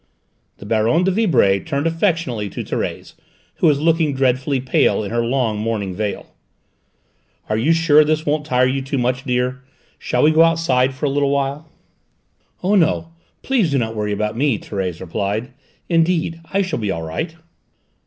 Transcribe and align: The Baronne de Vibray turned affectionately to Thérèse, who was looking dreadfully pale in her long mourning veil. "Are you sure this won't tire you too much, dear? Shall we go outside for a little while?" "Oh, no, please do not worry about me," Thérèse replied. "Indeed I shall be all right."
The 0.57 0.65
Baronne 0.65 1.03
de 1.03 1.11
Vibray 1.11 1.59
turned 1.63 1.85
affectionately 1.85 2.49
to 2.49 2.63
Thérèse, 2.63 3.13
who 3.57 3.67
was 3.67 3.79
looking 3.79 4.15
dreadfully 4.15 4.59
pale 4.59 5.03
in 5.03 5.11
her 5.11 5.23
long 5.23 5.59
mourning 5.59 5.93
veil. 5.93 6.33
"Are 7.49 7.55
you 7.55 7.71
sure 7.71 8.03
this 8.03 8.25
won't 8.25 8.43
tire 8.43 8.65
you 8.65 8.81
too 8.81 8.97
much, 8.97 9.25
dear? 9.25 9.61
Shall 9.99 10.23
we 10.23 10.31
go 10.31 10.41
outside 10.41 10.95
for 10.95 11.05
a 11.05 11.09
little 11.11 11.29
while?" 11.29 11.69
"Oh, 12.63 12.73
no, 12.73 13.09
please 13.43 13.69
do 13.69 13.77
not 13.77 13.93
worry 13.95 14.11
about 14.11 14.35
me," 14.35 14.57
Thérèse 14.57 14.99
replied. 15.01 15.51
"Indeed 15.87 16.41
I 16.51 16.63
shall 16.63 16.79
be 16.79 16.89
all 16.89 17.03
right." 17.03 17.35